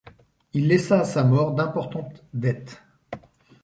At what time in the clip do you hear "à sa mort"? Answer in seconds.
1.01-1.53